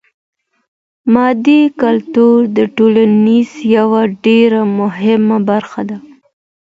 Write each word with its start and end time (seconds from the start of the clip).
مادي 1.13 1.61
کلتور 1.81 2.37
د 2.57 2.59
ټولني 2.75 3.39
يوه 3.75 4.01
ډېره 4.25 4.61
مهمه 4.79 5.37
برخه 5.49 5.81
ده. 5.89 5.97